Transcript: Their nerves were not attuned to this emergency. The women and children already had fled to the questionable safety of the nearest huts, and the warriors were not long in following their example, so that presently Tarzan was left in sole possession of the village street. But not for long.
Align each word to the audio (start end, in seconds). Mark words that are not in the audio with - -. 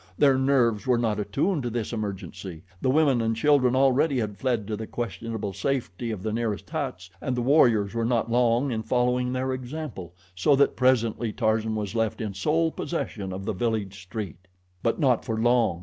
Their 0.17 0.35
nerves 0.39 0.87
were 0.87 0.97
not 0.97 1.19
attuned 1.19 1.61
to 1.61 1.69
this 1.69 1.93
emergency. 1.93 2.63
The 2.81 2.89
women 2.89 3.21
and 3.21 3.35
children 3.35 3.75
already 3.75 4.19
had 4.19 4.35
fled 4.35 4.65
to 4.65 4.75
the 4.75 4.87
questionable 4.87 5.53
safety 5.53 6.09
of 6.09 6.23
the 6.23 6.33
nearest 6.33 6.67
huts, 6.71 7.11
and 7.21 7.37
the 7.37 7.43
warriors 7.43 7.93
were 7.93 8.03
not 8.03 8.31
long 8.31 8.71
in 8.71 8.81
following 8.81 9.31
their 9.31 9.53
example, 9.53 10.15
so 10.33 10.55
that 10.55 10.75
presently 10.75 11.31
Tarzan 11.31 11.75
was 11.75 11.93
left 11.93 12.19
in 12.19 12.33
sole 12.33 12.71
possession 12.71 13.31
of 13.31 13.45
the 13.45 13.53
village 13.53 14.01
street. 14.01 14.47
But 14.81 14.99
not 14.99 15.23
for 15.23 15.37
long. 15.39 15.79